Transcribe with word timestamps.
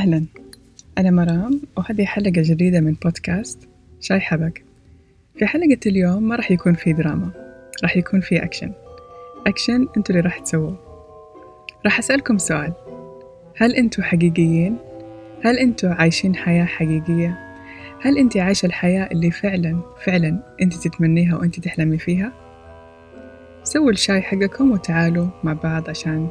أهلا 0.00 0.24
أنا 0.98 1.10
مرام 1.10 1.60
وهذه 1.76 2.04
حلقة 2.04 2.30
جديدة 2.30 2.80
من 2.80 2.92
بودكاست 2.92 3.68
شاي 4.00 4.20
حبق 4.20 4.52
في 5.38 5.46
حلقة 5.46 5.78
اليوم 5.86 6.28
ما 6.28 6.36
راح 6.36 6.50
يكون 6.50 6.74
في 6.74 6.92
دراما 6.92 7.30
راح 7.82 7.96
يكون 7.96 8.20
في 8.20 8.44
أكشن 8.44 8.72
أكشن 9.46 9.88
أنتوا 9.96 10.14
اللي 10.14 10.20
راح 10.20 10.38
تسووه 10.38 10.78
راح 11.84 11.98
أسألكم 11.98 12.38
سؤال 12.38 12.72
هل 13.56 13.74
أنتوا 13.74 14.04
حقيقيين؟ 14.04 14.76
هل 15.44 15.58
أنتوا 15.58 15.90
عايشين 15.90 16.36
حياة 16.36 16.64
حقيقية؟ 16.64 17.38
هل 18.00 18.18
أنت 18.18 18.36
عايشة 18.36 18.66
الحياة 18.66 19.08
اللي 19.12 19.30
فعلا 19.30 19.80
فعلا 20.04 20.56
أنت 20.62 20.74
تتمنيها 20.74 21.36
وأنت 21.36 21.60
تحلمي 21.60 21.98
فيها؟ 21.98 22.32
سووا 23.64 23.90
الشاي 23.90 24.22
حقكم 24.22 24.70
وتعالوا 24.70 25.26
مع 25.44 25.52
بعض 25.52 25.90
عشان 25.90 26.28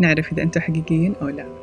نعرف 0.00 0.32
إذا 0.32 0.42
أنتوا 0.42 0.62
حقيقيين 0.62 1.14
أو 1.22 1.28
لا 1.28 1.57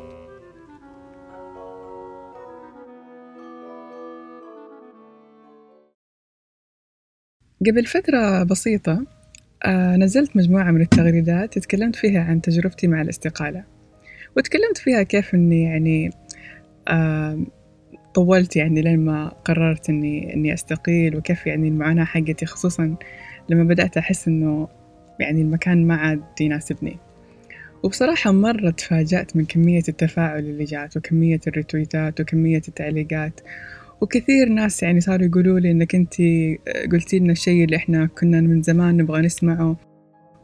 قبل 7.66 7.86
فترة 7.86 8.42
بسيطة 8.42 9.06
آه، 9.64 9.96
نزلت 9.96 10.36
مجموعة 10.36 10.70
من 10.70 10.80
التغريدات 10.80 11.58
تكلمت 11.58 11.96
فيها 11.96 12.20
عن 12.20 12.40
تجربتي 12.40 12.86
مع 12.86 13.02
الاستقالة 13.02 13.64
وتكلمت 14.36 14.78
فيها 14.78 15.02
كيف 15.02 15.34
أني 15.34 15.62
يعني 15.62 16.10
آه، 16.88 17.40
طولت 18.14 18.56
يعني 18.56 18.82
لين 18.82 18.98
ما 18.98 19.28
قررت 19.28 19.90
إني 19.90 20.34
إني 20.34 20.54
أستقيل 20.54 21.16
وكيف 21.16 21.46
يعني 21.46 21.68
المعاناة 21.68 22.04
حقتي 22.04 22.46
خصوصا 22.46 22.96
لما 23.48 23.64
بدأت 23.64 23.96
أحس 23.96 24.28
إنه 24.28 24.68
يعني 25.20 25.42
المكان 25.42 25.86
ما 25.86 25.96
عاد 25.96 26.22
يناسبني. 26.40 26.96
وبصراحة 27.82 28.32
مرة 28.32 28.70
تفاجأت 28.70 29.36
من 29.36 29.44
كمية 29.44 29.82
التفاعل 29.88 30.38
اللي 30.38 30.64
جات 30.64 30.96
وكمية 30.96 31.40
الريتويتات 31.46 32.20
وكمية 32.20 32.62
التعليقات 32.68 33.40
وكثير 34.00 34.48
ناس 34.48 34.82
يعني 34.82 35.00
صاروا 35.00 35.26
يقولوا 35.26 35.60
لي 35.60 35.70
إنك 35.70 35.94
انت 35.94 36.14
قلتي 36.92 37.18
لنا 37.18 37.32
الشيء 37.32 37.64
اللي 37.64 37.76
إحنا 37.76 38.06
كنا 38.06 38.40
من 38.40 38.62
زمان 38.62 38.96
نبغى 38.96 39.20
نسمعه. 39.22 39.76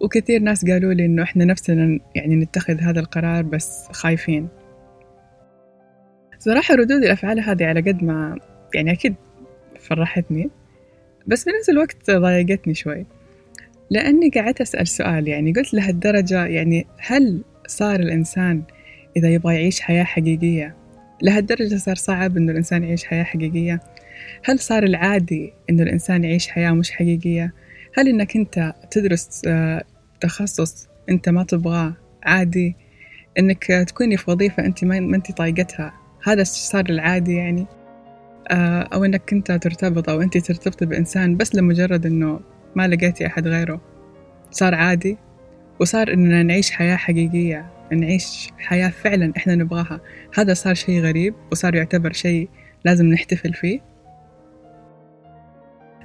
وكثير 0.01 0.41
ناس 0.41 0.65
قالوا 0.65 0.93
لي 0.93 1.05
إنه 1.05 1.23
إحنا 1.23 1.45
نفسنا 1.45 1.99
يعني 2.15 2.37
نتخذ 2.37 2.81
هذا 2.81 3.01
القرار 3.01 3.43
بس 3.43 3.89
خايفين. 3.93 4.49
صراحة 6.39 6.75
ردود 6.75 7.03
الأفعال 7.03 7.41
هذه 7.41 7.65
على 7.65 7.81
قد 7.81 8.05
ما 8.05 8.39
يعني 8.75 8.93
أكيد 8.93 9.15
فرحتني 9.81 10.51
بس 11.27 11.45
بنفس 11.45 11.71
الوقت 11.71 12.11
ضايقتني 12.11 12.75
شوي. 12.75 13.07
لأني 13.91 14.29
قعدت 14.29 14.61
أسأل 14.61 14.89
سؤال 14.89 15.29
يعني 15.29 15.53
قلت 15.53 15.75
لهالدرجة 15.75 16.47
يعني 16.47 16.87
هل 16.99 17.45
صار 17.67 18.01
الإنسان 18.01 18.63
إذا 19.17 19.29
يبغى 19.29 19.55
يعيش 19.55 19.81
حياة 19.81 20.05
حقيقية 20.05 20.82
لهالدرجة 21.23 21.77
صار 21.77 21.95
صعب 21.95 22.37
إنه 22.37 22.53
الإنسان 22.53 22.85
يعيش 22.85 23.05
حياة 23.05 23.25
حقيقية. 23.25 23.81
هل 24.45 24.59
صار 24.59 24.83
العادي 24.83 25.53
إنه 25.71 25.83
الإنسان 25.83 26.25
يعيش 26.25 26.49
حياة 26.49 26.71
مش 26.71 26.91
حقيقية؟ 26.91 27.53
هل 27.99 28.09
إنك 28.09 28.37
أنت 28.37 28.75
تدرس 28.91 29.43
آه، 29.47 29.85
تخصص 30.21 30.89
أنت 31.09 31.29
ما 31.29 31.45
تبغاه 31.45 31.95
عادي؟ 32.23 32.77
إنك 33.39 33.65
تكوني 33.65 34.17
في 34.17 34.31
وظيفة 34.31 34.65
أنت 34.65 34.85
ما 34.85 35.17
أنت 35.17 35.33
طايقتها 35.33 35.93
هذا 36.25 36.45
صار 36.45 36.85
العادي 36.91 37.35
يعني؟ 37.35 37.67
آه، 38.49 38.83
أو 38.83 39.05
إنك 39.05 39.33
أنت 39.33 39.53
ترتبط 39.53 40.09
أو 40.09 40.23
أنت 40.23 40.39
ترتبطي 40.39 40.87
بإنسان 40.87 41.37
بس 41.37 41.55
لمجرد 41.55 42.07
إنه 42.07 42.41
ما 42.77 42.89
لقيتي 42.89 43.27
أحد 43.27 43.49
غيره. 43.49 43.81
صار 44.51 44.75
عادي؟ 44.75 45.17
وصار 45.81 46.13
إننا 46.13 46.43
نعيش 46.43 46.71
حياة 46.71 46.97
حقيقية 46.97 47.72
نعيش 47.95 48.51
حياة 48.59 48.89
فعلا 48.89 49.33
إحنا 49.37 49.55
نبغاها. 49.55 50.01
هذا 50.35 50.55
صار 50.55 50.75
شيء 50.75 51.01
غريب 51.01 51.35
وصار 51.53 51.75
يعتبر 51.75 52.13
شيء 52.13 52.49
لازم 52.85 53.07
نحتفل 53.07 53.55
فيه. 53.55 53.81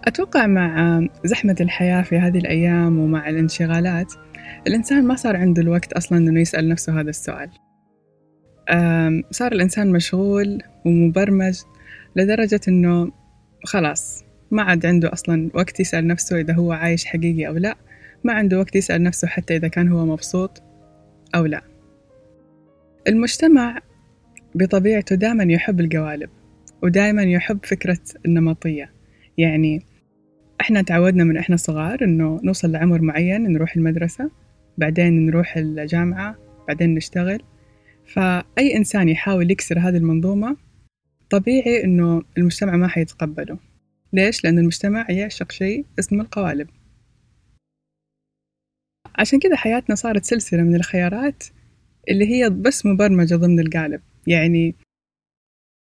أتوقع 0.08 0.48
مع 0.48 1.02
زحمة 1.26 1.56
الحياة 1.62 2.02
في 2.02 2.18
هذه 2.18 2.38
الأيام 2.38 3.00
ومع 3.00 3.30
الانشغالات 3.30 4.14
الإنسان 4.68 5.04
ما 5.08 5.16
صار 5.16 5.38
عنده 5.38 5.62
الوقت 5.62 5.94
أصلا 5.94 6.18
إنه 6.18 6.42
يسأل 6.42 6.70
نفسه 6.70 7.02
هذا 7.02 7.10
السؤال. 7.10 7.50
صار 9.32 9.52
الإنسان 9.52 9.92
مشغول 9.92 10.64
ومبرمج 10.86 11.62
لدرجة 12.16 12.62
إنه 12.68 13.12
خلاص 13.66 14.24
ما 14.52 14.64
عاد 14.64 14.86
عنده 14.86 15.14
أصلا 15.14 15.50
وقت 15.54 15.80
يسأل 15.80 16.08
نفسه 16.08 16.40
إذا 16.40 16.54
هو 16.54 16.72
عايش 16.72 17.06
حقيقي 17.06 17.48
أو 17.48 17.54
لا. 17.54 17.76
ما 18.24 18.34
عنده 18.34 18.60
وقت 18.60 18.76
يسأل 18.76 19.04
نفسه 19.04 19.28
حتى 19.28 19.56
إذا 19.56 19.68
كان 19.68 19.92
هو 19.92 20.06
مبسوط 20.06 20.64
أو 21.36 21.46
لا. 21.46 21.62
المجتمع 23.08 23.80
بطبيعته 24.56 25.16
دائما 25.16 25.44
يحب 25.44 25.80
القوالب 25.80 26.30
ودائما 26.84 27.24
يحب 27.24 27.66
فكرة 27.66 28.00
النمطية. 28.26 28.92
يعني 29.38 29.82
إحنا 30.62 30.82
تعودنا 30.82 31.24
من 31.24 31.38
إحنا 31.38 31.56
صغار 31.56 32.04
إنه 32.04 32.40
نوصل 32.44 32.72
لعمر 32.72 33.02
معين 33.02 33.54
نروح 33.54 33.76
المدرسة 33.76 34.32
بعدين 34.78 35.26
نروح 35.26 35.58
الجامعة 35.58 36.36
بعدين 36.68 36.96
نشتغل. 36.96 37.42
فأي 38.06 38.78
إنسان 38.78 39.10
يحاول 39.10 39.52
يكسر 39.52 39.80
هذه 39.80 39.98
المنظومة 39.98 40.58
طبيعي 41.30 41.84
إنه 41.84 42.22
المجتمع 42.38 42.76
ما 42.76 42.88
حيتقبله. 42.88 43.60
ليش؟ 44.14 44.44
لأن 44.44 44.60
المجتمع 44.60 45.06
يعشق 45.10 45.52
شيء 45.52 45.86
اسمه 46.00 46.22
القوالب. 46.22 46.68
عشان 49.16 49.40
كذا 49.40 49.56
حياتنا 49.56 49.96
صارت 49.96 50.26
سلسلة 50.26 50.64
من 50.64 50.76
الخيارات 50.76 51.44
اللي 52.10 52.26
هي 52.26 52.50
بس 52.50 52.86
مبرمجة 52.86 53.36
ضمن 53.36 53.60
القالب. 53.60 54.02
يعني 54.28 54.76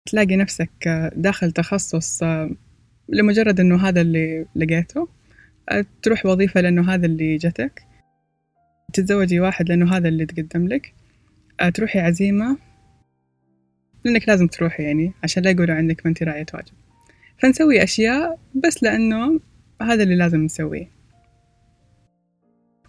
تلاقي 0.06 0.36
نفسك 0.36 0.88
داخل 1.16 1.52
تخصص 1.52 2.22
لمجرد 3.08 3.60
إنه 3.60 3.88
هذا 3.88 4.00
اللي 4.00 4.46
لقيته 4.56 5.08
تروح 6.02 6.26
وظيفة 6.26 6.60
لأنه 6.60 6.94
هذا 6.94 7.06
اللي 7.06 7.36
جتك 7.36 7.82
تتزوجي 8.92 9.40
واحد 9.40 9.68
لأنه 9.68 9.96
هذا 9.96 10.08
اللي 10.08 10.26
تقدم 10.26 10.68
لك 10.68 10.94
تروحي 11.74 11.98
عزيمة 11.98 12.58
لأنك 14.04 14.28
لازم 14.28 14.46
تروحي 14.46 14.82
يعني 14.82 15.12
عشان 15.22 15.42
لا 15.42 15.50
يقولوا 15.50 15.74
عنك 15.74 16.00
ما 16.04 16.08
أنت 16.10 16.22
راعية 16.22 16.46
واجب. 16.54 16.72
فنسوي 17.38 17.82
أشياء 17.82 18.38
بس 18.54 18.82
لأنه 18.82 19.40
هذا 19.82 20.02
اللي 20.02 20.16
لازم 20.16 20.40
نسويه. 20.40 20.95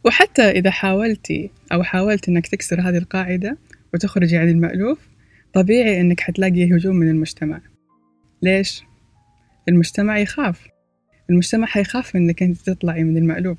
وحتى 0.06 0.42
إذا 0.42 0.72
حاولتي 0.72 1.50
أو 1.72 1.84
حاولت 1.84 2.30
إنك 2.30 2.48
تكسر 2.48 2.82
هذه 2.82 2.98
القاعدة 2.98 3.58
وتخرجي 3.94 4.38
عن 4.38 4.50
المألوف 4.50 5.08
طبيعي 5.54 6.02
إنك 6.02 6.20
حتلاقي 6.20 6.76
هجوم 6.76 6.96
من 6.96 7.10
المجتمع. 7.10 7.62
ليش؟ 8.42 8.84
المجتمع 9.70 10.18
يخاف. 10.18 10.68
المجتمع 11.30 11.68
حيخاف 11.68 12.16
إنك 12.16 12.44
أنت 12.44 12.58
تطلعي 12.58 13.04
من 13.04 13.18
المألوف. 13.18 13.58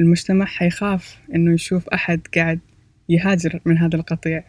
المجتمع 0.00 0.44
حيخاف 0.44 1.18
إنه 1.34 1.54
يشوف 1.54 1.88
أحد 1.88 2.20
قاعد 2.34 2.60
يهاجر 3.08 3.60
من 3.64 3.78
هذا 3.78 3.96
القطيع. 3.96 4.44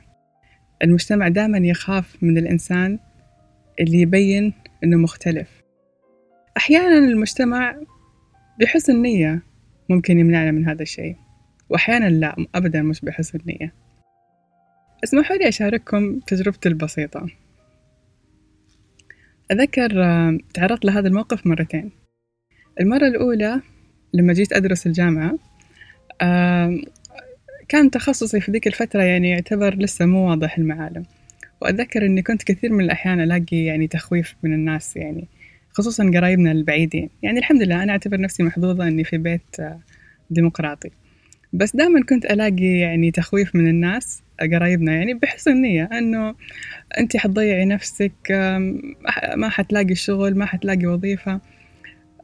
المجتمع 0.84 1.28
دائما 1.28 1.58
يخاف 1.58 2.18
من 2.24 2.38
الإنسان 2.38 3.00
اللي 3.80 4.02
يبين 4.02 4.54
إنه 4.84 4.98
مختلف. 4.98 5.48
أحيانا 6.58 6.98
المجتمع 6.98 7.76
بحسن 8.60 9.02
نية 9.02 9.42
ممكن 9.90 10.20
يمنعنا 10.20 10.52
من 10.52 10.68
هذا 10.68 10.82
الشيء. 10.82 11.16
وأحيانا 11.70 12.10
لا 12.10 12.36
أبدا 12.56 12.82
مش 12.82 13.02
بحسن 13.02 13.40
نية 13.46 13.74
اسمحوا 15.04 15.38
لي 15.38 15.48
أشارككم 15.48 16.20
تجربتي 16.20 16.70
البسيطة. 16.70 17.26
أذكر 19.52 20.04
آه، 20.04 20.38
تعرضت 20.54 20.86
لهذا 20.86 21.08
الموقف 21.08 21.48
مرتين. 21.48 21.92
المرة 22.80 23.08
الأولى 23.08 23.62
لما 24.14 24.34
جيت 24.34 24.54
أدرس 24.54 24.88
الجامعة 24.88 25.38
كان 27.68 27.92
تخصصي 27.92 28.40
في 28.40 28.52
ذيك 28.52 28.68
الفترة 28.68 29.04
يعني 29.04 29.30
يعتبر 29.30 29.76
لسه 29.76 30.06
مو 30.06 30.30
واضح 30.30 30.58
المعالم. 30.58 31.04
وأتذكر 31.62 32.06
أني 32.06 32.22
كنت 32.22 32.44
كثير 32.44 32.74
من 32.74 32.84
الأحيان 32.84 33.22
ألاقي 33.22 33.58
يعني 33.58 33.88
تخويف 33.88 34.36
من 34.44 34.54
الناس 34.54 34.98
يعني. 34.98 35.28
خصوصا 35.76 36.12
قرايبنا 36.16 36.52
البعيدين. 36.52 37.10
يعني 37.24 37.40
الحمد 37.40 37.62
لله 37.62 37.84
أنا 37.84 37.92
أعتبر 37.92 38.20
نفسي 38.20 38.44
محظوظة 38.44 38.88
أني 38.88 39.04
في 39.04 39.18
بيت 39.18 39.60
آه، 39.60 39.80
ديمقراطي. 40.30 40.90
بس 41.54 41.76
دائما 41.76 42.04
كنت 42.04 42.26
ألاقي 42.26 42.80
يعني 42.80 43.12
تخويف 43.12 43.56
من 43.56 43.68
الناس 43.68 44.24
قرايبنا 44.54 44.94
يعني 44.94 45.14
بحسن 45.14 45.62
نية 45.62 45.84
أنه 45.84 46.36
أنت 46.98 47.18
حتضيعي 47.18 47.66
نفسك 47.66 48.14
ما 49.36 49.50
حتلاقي 49.50 49.96
شغل 49.96 50.38
ما 50.38 50.46
حتلاقي 50.46 50.86
وظيفة. 50.86 51.42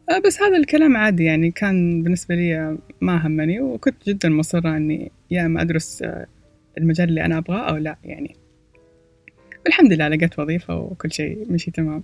آه، 0.09 0.19
بس 0.25 0.42
هذا 0.42 0.57
الكلام 0.57 0.97
عادي 0.97 1.24
يعني 1.24 1.51
كان 1.51 2.04
بالنسبة 2.04 2.36
لي 2.36 2.77
ما 3.01 3.27
همني 3.27 3.62
وكنت 3.62 4.09
جدا 4.09 4.30
مصرة 4.30 4.77
أني 4.77 5.12
يا 5.31 5.45
إما 5.45 5.62
أدرس 5.62 6.01
آه، 6.04 6.25
المجال 6.77 7.09
اللي 7.09 7.25
أنا 7.25 7.38
أبغاه 7.38 7.69
أو 7.69 7.75
لا 7.75 7.97
يعني. 8.04 8.36
والحمد 9.65 9.94
لله 9.94 10.07
لقيت 10.07 10.39
وظيفة 10.39 10.75
وكل 10.75 11.12
شيء 11.12 11.51
مشي 11.51 11.71
تمام. 11.71 12.04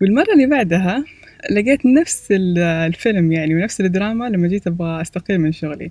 والمرة 0.00 0.32
اللي 0.32 0.46
بعدها 0.46 1.04
لقيت 1.50 1.86
نفس 1.86 2.28
الفيلم 2.58 3.32
يعني 3.32 3.54
ونفس 3.54 3.80
الدراما 3.80 4.24
لما 4.28 4.48
جيت 4.48 4.66
أبغى 4.66 5.02
أستقيل 5.02 5.40
من 5.40 5.52
شغلي. 5.52 5.90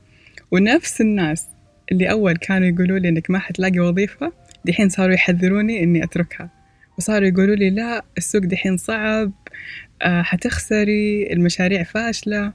ونفس 0.52 1.02
الناس 1.02 1.48
اللي 1.92 2.12
أول 2.12 2.38
كانوا 2.38 2.68
يقولوا 2.68 3.00
لي 3.00 3.10
إنك 3.10 3.30
ما 3.30 3.40
حتلاقي 3.40 3.80
وظيفة 3.80 4.34
دحين 4.66 4.90
صاروا 4.90 5.14
يحذروني 5.14 5.84
إني 5.84 6.04
أتركها. 6.04 6.50
وصاروا 6.98 7.28
يقولوا 7.28 7.56
لي 7.56 7.70
لا 7.70 8.06
السوق 8.18 8.42
دحين 8.42 8.78
صعب 8.78 9.32
آه 10.02 10.22
حتخسري 10.22 11.34
المشاريع 11.34 11.84
فاشلة. 11.84 12.54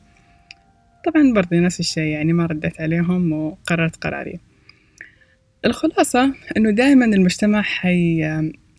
طبعا 1.06 1.32
برضه 1.32 1.56
نفس 1.56 1.80
الشيء 1.80 2.02
يعني 2.02 2.32
ما 2.32 2.46
رديت 2.46 2.80
عليهم 2.80 3.32
وقررت 3.32 3.96
قراري. 3.96 4.40
الخلاصة 5.64 6.34
إنه 6.56 6.70
دائما 6.70 7.04
المجتمع 7.04 7.62
حي 7.62 8.24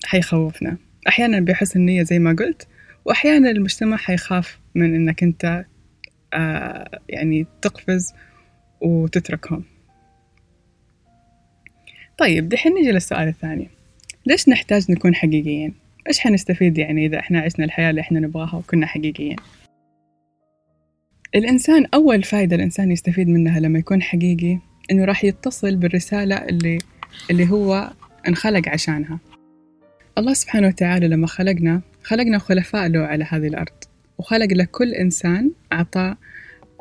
حيخوفنا. 0.05 0.77
أحيانا 1.07 1.39
بحسن 1.39 1.79
النية 1.79 2.03
زي 2.03 2.19
ما 2.19 2.35
قلت 2.39 2.67
وأحيانا 3.05 3.51
المجتمع 3.51 3.97
حيخاف 3.97 4.59
من 4.75 4.95
إنك 4.95 5.23
أنت 5.23 5.65
آه 6.33 6.99
يعني 7.09 7.45
تقفز 7.61 8.13
وتتركهم 8.81 9.63
طيب 12.17 12.49
دحين 12.49 12.73
نجي 12.73 12.91
للسؤال 12.91 13.27
الثاني 13.27 13.69
ليش 14.25 14.49
نحتاج 14.49 14.91
نكون 14.91 15.15
حقيقيين؟ 15.15 15.73
إيش 16.07 16.19
حنستفيد 16.19 16.77
يعني 16.77 17.05
إذا 17.05 17.19
إحنا 17.19 17.39
عشنا 17.39 17.65
الحياة 17.65 17.89
اللي 17.89 18.01
إحنا 18.01 18.19
نبغاها 18.19 18.55
وكنا 18.55 18.85
حقيقيين؟ 18.85 19.35
الإنسان 21.35 21.85
أول 21.93 22.23
فائدة 22.23 22.55
الإنسان 22.55 22.91
يستفيد 22.91 23.27
منها 23.27 23.59
لما 23.59 23.79
يكون 23.79 24.01
حقيقي 24.01 24.59
إنه 24.91 25.05
راح 25.05 25.23
يتصل 25.23 25.75
بالرسالة 25.75 26.35
اللي 26.35 26.77
اللي 27.29 27.49
هو 27.49 27.91
انخلق 28.27 28.69
عشانها 28.69 29.19
الله 30.17 30.33
سبحانه 30.33 30.67
وتعالى 30.67 31.07
لما 31.07 31.27
خلقنا 31.27 31.81
خلقنا 32.03 32.37
خلفاء 32.37 32.87
له 32.87 32.99
على 32.99 33.23
هذه 33.29 33.47
الأرض. 33.47 33.83
وخلق 34.17 34.47
لكل 34.53 34.93
إنسان 34.93 35.51
أعطاه 35.73 36.17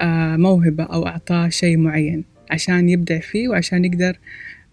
آه، 0.01 0.37
موهبة 0.37 0.85
أو 0.85 1.07
أعطاه 1.07 1.49
شيء 1.49 1.77
معين 1.77 2.25
عشان 2.51 2.89
يبدع 2.89 3.19
فيه 3.21 3.49
وعشان 3.49 3.85
يقدر 3.85 4.19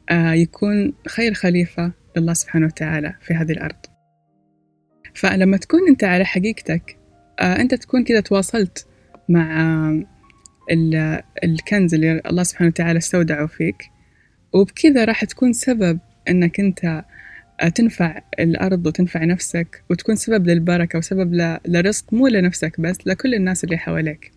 آه، 0.10 0.34
يكون 0.34 0.94
خير 1.08 1.34
خليفة 1.34 1.92
لله 2.18 2.34
سبحانه 2.34 2.66
وتعالى 2.66 3.16
في 3.22 3.34
هذه 3.34 3.52
الأرض. 3.52 3.86
فلما 5.14 5.58
تكون 5.58 5.80
أنت 5.90 6.04
على 6.04 6.26
حقيقتك 6.26 6.98
آه، 7.40 7.62
أنت 7.62 7.76
تكون 7.76 8.04
كذا 8.04 8.20
تواصلت 8.20 8.88
مع 9.30 10.04
الكنز 11.44 11.94
اللي 11.94 12.22
الله 12.26 12.44
سبحانه 12.44 12.70
وتعالى 12.70 12.98
استودعه 12.98 13.48
فيك 13.48 13.84
وبكذا 14.54 15.06
راح 15.06 15.26
تكون 15.26 15.54
سبب 15.54 16.00
أنك 16.30 16.60
أنت 16.60 17.04
تنفع 17.68 18.22
الأرض 18.40 18.88
وتنفع 18.88 19.24
نفسك 19.24 19.84
وتكون 19.90 20.16
سبب 20.16 20.48
للبركة 20.48 21.00
وسبب 21.00 21.60
لرزق 21.66 22.14
مو 22.14 22.28
لنفسك 22.28 22.82
بس 22.82 22.98
لكل 23.06 23.34
الناس 23.36 23.64
اللي 23.64 23.78
حواليك. 23.78 24.32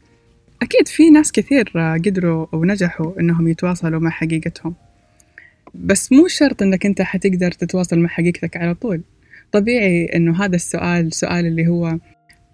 أكيد 0.63 0.89
في 0.89 1.11
ناس 1.11 1.33
كثير 1.33 1.73
قدروا 1.77 2.47
ونجحوا 2.53 3.21
إنهم 3.21 3.49
يتواصلوا 3.49 4.01
مع 4.01 4.11
حقيقتهم. 4.11 4.75
بس 5.75 6.13
مو 6.13 6.29
شرط 6.29 6.63
إنك 6.63 6.87
أنت 6.87 7.03
حتقدر 7.03 7.53
تتواصل 7.53 7.99
مع 7.99 8.09
حقيقتك 8.09 8.57
على 8.57 8.75
طول. 8.75 9.01
طبيعي 9.53 10.05
إنه 10.05 10.45
هذا 10.45 10.57
السؤال 10.57 11.07
السؤال 11.07 11.47
اللي 11.47 11.67
هو 11.67 11.99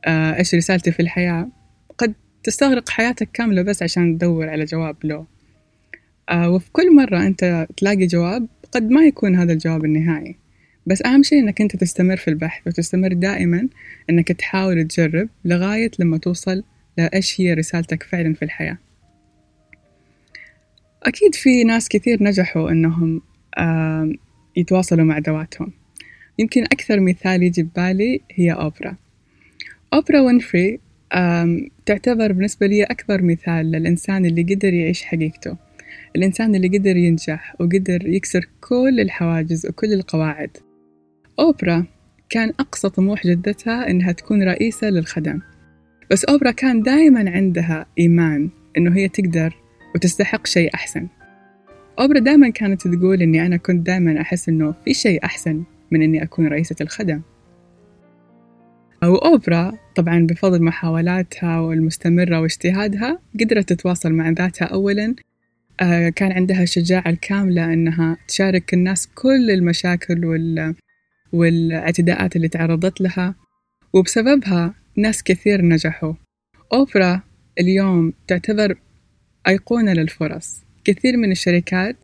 آه 0.06 0.37
إيش 0.37 0.55
رسالتي 0.55 0.93
في 0.93 1.00
الحياة؟ 1.00 1.49
قد 1.99 2.14
تستغرق 2.44 2.88
حياتك 2.88 3.29
كاملة 3.32 3.62
بس 3.62 3.82
عشان 3.82 4.19
تدور 4.19 4.49
على 4.49 4.64
جواب 4.64 4.97
له. 5.05 5.26
آه 6.29 6.50
وفي 6.50 6.71
كل 6.73 6.97
مرة 6.97 7.26
أنت 7.26 7.67
تلاقي 7.76 8.06
جواب 8.06 8.47
قد 8.73 8.91
ما 8.91 9.03
يكون 9.06 9.37
هذا 9.37 9.53
الجواب 9.53 9.85
النهائي. 9.85 10.37
بس 10.88 11.02
أهم 11.02 11.23
شيء 11.23 11.38
إنك 11.38 11.61
أنت 11.61 11.76
تستمر 11.76 12.17
في 12.17 12.29
البحث 12.29 12.67
وتستمر 12.67 13.12
دائما 13.12 13.69
إنك 14.11 14.32
تحاول 14.32 14.85
تجرب 14.85 15.29
لغاية 15.44 15.90
لما 15.99 16.19
توصل 16.19 16.62
لإيش 16.99 17.40
هي 17.40 17.55
رسالتك 17.55 18.02
فعلا 18.02 18.35
في 18.35 18.44
الحياة. 18.44 18.79
أكيد 21.02 21.35
في 21.35 21.64
ناس 21.64 21.88
كثير 21.88 22.23
نجحوا 22.23 22.70
إنهم 22.70 23.23
يتواصلوا 24.56 25.05
مع 25.05 25.19
ذواتهم. 25.19 25.73
يمكن 26.38 26.64
أكثر 26.64 27.00
مثال 27.00 27.43
يجي 27.43 27.62
ببالي 27.62 28.20
هي 28.31 28.52
أوبرا. 28.52 28.96
أوبرا 29.94 30.20
وينفري 30.20 30.81
تعتبر 31.87 32.32
بالنسبة 32.32 32.67
لي 32.67 32.85
أكبر 32.85 33.23
مثال 33.23 33.70
للإنسان 33.70 34.26
اللي 34.26 34.43
قدر 34.43 34.75
يعيش 34.75 35.02
حقيقته. 35.05 35.56
الإنسان 36.17 36.55
اللي 36.55 36.79
قدر 36.79 36.96
ينجح 36.96 37.55
وقدر 37.61 38.08
يكسر 38.08 38.49
كل 38.61 39.00
الحواجز 39.00 39.67
وكل 39.67 39.93
القواعد. 39.93 40.56
أوبرا 41.40 41.87
كان 42.31 42.52
أقصى 42.61 42.88
طموح 42.88 43.26
جدتها 43.26 43.90
إنها 43.90 44.12
تكون 44.12 44.43
رئيسة 44.43 44.90
للخدم. 44.90 45.40
بس 46.11 46.25
أوبرا 46.25 46.50
كان 46.50 46.82
دائما 46.82 47.31
عندها 47.31 47.87
إيمان 47.99 48.50
إنه 48.76 48.96
هي 48.96 49.08
تقدر 49.08 49.55
وتستحق 49.94 50.46
شيء 50.46 50.75
أحسن. 50.75 51.08
أوبرا 52.00 52.19
دائما 52.19 52.50
كانت 52.50 52.88
تقول 52.88 53.23
إني 53.23 53.46
أنا 53.46 53.56
كنت 53.56 53.87
دائما 53.87 54.20
أحس 54.20 54.49
إنه 54.49 54.75
في 54.85 54.94
شيء 54.94 55.25
أحسن 55.25 55.62
من 55.90 56.02
إني 56.02 56.23
أكون 56.23 56.46
رئيسة 56.46 56.76
الخدم. 56.81 57.20
وأوبرا 59.02 59.73
طبعا 59.96 60.26
بفضل 60.26 60.62
محاولاتها 60.62 61.61
والمستمرة 61.61 62.40
واجتهادها 62.40 63.19
قدرت 63.40 63.69
تتواصل 63.73 64.12
مع 64.12 64.31
ذاتها 64.31 64.64
أولا. 64.64 65.14
آه، 65.81 66.08
كان 66.08 66.32
عندها 66.32 66.62
الشجاعة 66.62 67.08
الكاملة 67.08 67.73
إنها 67.73 68.17
تشارك 68.29 68.75
الناس 68.75 69.06
كل 69.06 69.50
المشاكل 69.50 70.25
وال 70.25 70.75
والاعتداءات 71.32 72.36
اللي 72.36 72.48
تعرضت 72.48 73.00
لها 73.00 73.34
وبسببها 73.92 74.75
ناس 74.96 75.22
كثير 75.22 75.64
نجحوا. 75.64 76.14
أوبرا 76.72 77.22
اليوم 77.60 78.12
تعتبر 78.26 78.78
أيقونة 79.48 79.92
للفرص. 79.92 80.60
كثير 80.84 81.16
من 81.16 81.32
الشركات 81.32 81.96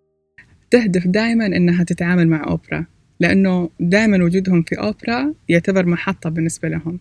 تهدف 0.70 1.06
دائما 1.06 1.46
إنها 1.46 1.84
تتعامل 1.84 2.28
مع 2.28 2.44
أوبرا 2.44 2.86
لأنه 3.20 3.70
دائما 3.80 4.24
وجودهم 4.24 4.62
في 4.62 4.78
أوبرا 4.78 5.34
يعتبر 5.48 5.86
محطة 5.86 6.30
بالنسبة 6.30 6.68
لهم. 6.68 7.00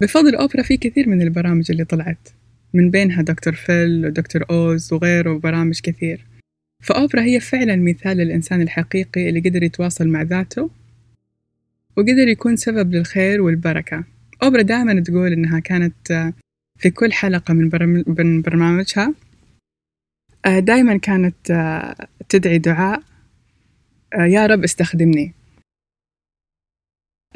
بفضل 0.00 0.34
أوبرا 0.34 0.62
في 0.62 0.76
كثير 0.76 1.08
من 1.08 1.22
البرامج 1.22 1.70
اللي 1.70 1.84
طلعت 1.84 2.28
من 2.74 2.90
بينها 2.90 3.22
دكتور 3.22 3.52
فيل 3.52 4.06
ودكتور 4.06 4.44
أوز 4.50 4.92
وغيره 4.92 5.32
وبرامج 5.32 5.80
كثير. 5.80 6.26
فأوبرا 6.82 7.22
هي 7.22 7.40
فعلا 7.40 7.76
مثال 7.76 8.16
للإنسان 8.16 8.62
الحقيقي 8.62 9.28
اللي 9.28 9.40
قدر 9.40 9.62
يتواصل 9.62 10.08
مع 10.08 10.22
ذاته 10.22 10.70
وقدر 11.98 12.28
يكون 12.28 12.56
سبب 12.56 12.94
للخير 12.94 13.40
والبركة. 13.40 14.04
أوبرا 14.42 14.62
دائما 14.62 15.00
تقول 15.00 15.32
إنها 15.32 15.60
كانت 15.60 16.10
آه، 16.10 16.32
في 16.78 16.90
كل 16.90 17.12
حلقة 17.12 17.54
من 17.54 17.68
برنامجها. 18.42 19.14
آه، 20.46 20.58
دائما 20.58 20.96
كانت 20.96 21.50
آه، 21.50 22.08
تدعي 22.28 22.58
دعاء. 22.58 23.02
يا 24.14 24.46
رب 24.46 24.64
استخدمني. 24.64 25.34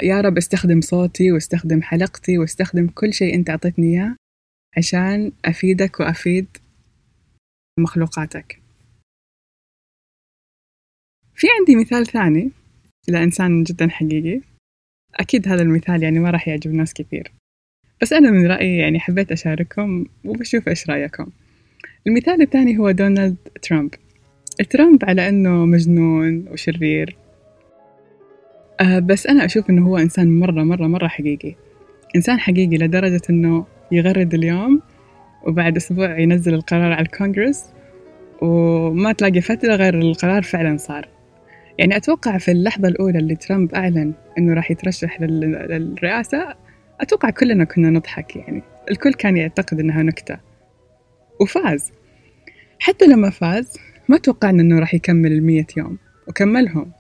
يا 0.03 0.21
رب 0.21 0.37
استخدم 0.37 0.81
صوتي 0.81 1.33
واستخدم 1.33 1.83
حلقتي 1.83 2.39
واستخدم 2.39 2.89
كل 2.89 3.13
شيء 3.13 3.35
أنت 3.35 3.51
أعطيتني 3.51 3.87
إياه 3.87 4.17
عشان 4.77 5.33
أفيدك 5.45 6.01
وأفيد 6.01 6.47
مخلوقاتك. 7.79 8.63
في 11.35 11.47
عندي 11.59 11.77
مثال 11.77 12.07
ثاني 12.07 12.51
لإنسان 13.09 13.63
جدا 13.63 13.89
حقيقي. 13.89 14.52
أكيد 15.21 15.49
هذا 15.49 15.63
المثال 15.63 16.03
يعني 16.03 16.19
ما 16.19 16.31
راح 16.31 16.49
يعجب 16.49 16.73
ناس 16.73 16.95
كثير. 16.95 17.33
بس 18.03 18.13
أنا 18.13 18.31
من 18.31 18.47
رأيي 18.47 18.79
يعني 18.79 19.01
حبيت 19.01 19.33
أشارككم 19.33 20.05
وبشوف 20.25 20.69
إيش 20.69 20.91
رأيكم. 20.91 21.27
المثال 22.07 22.43
الثاني 22.43 22.79
هو 22.79 22.91
دونالد 22.91 23.37
ترامب. 23.63 23.91
ترامب 24.71 25.05
على 25.05 25.29
أنه 25.29 25.65
مجنون 25.67 26.45
وشرير. 26.49 27.17
أه 28.81 28.99
بس 28.99 29.27
أنا 29.27 29.45
أشوف 29.45 29.71
أنه 29.71 29.87
هو 29.87 29.99
إنسان 29.99 30.41
مرة 30.41 30.63
مرة 30.63 30.87
مرة 30.87 31.09
حقيقي. 31.09 31.55
إنسان 32.17 32.41
حقيقي 32.41 32.77
لدرجة 32.77 33.23
أنه 33.31 33.67
يغرد 33.93 34.35
اليوم 34.35 34.83
وبعد 35.43 35.77
أسبوع 35.77 36.19
ينزل 36.19 36.55
القرار 36.55 36.93
على 36.93 37.03
الكونغرس 37.03 37.65
وما 38.41 39.13
تلاقي 39.13 39.41
فترة 39.41 39.75
غير 39.75 39.99
القرار 39.99 40.43
فعلا 40.43 40.77
صار. 40.77 41.09
يعني 41.79 41.97
أتوقع 41.97 42.39
في 42.39 42.51
اللحظة 42.51 42.89
الأولى 42.89 43.19
اللي 43.19 43.37
ترامب 43.37 43.75
أعلن 43.75 44.13
إنه 44.39 44.55
راح 44.55 44.71
يترشح 44.71 45.21
للرئاسة 45.21 46.55
أتوقع 47.01 47.31
كلنا 47.31 47.65
كنا 47.65 47.91
نضحك 47.91 48.37
يعني. 48.37 48.63
الكل 48.91 49.13
كان 49.13 49.37
يعتقد 49.37 49.81
إنها 49.81 50.03
نكتة. 50.03 50.39
وفاز. 51.41 51.93
حتى 52.79 53.07
لما 53.07 53.31
فاز 53.31 53.79
ما 54.09 54.19
توقعنا 54.19 54.63
إنه 54.63 54.79
راح 54.79 54.95
يكمل 54.95 55.33
المية 55.33 55.67
يوم 55.77 55.99
وكملهم. 56.29 56.93